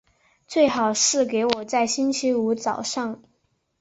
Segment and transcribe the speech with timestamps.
[0.47, 3.21] 最好是给我在星期五早上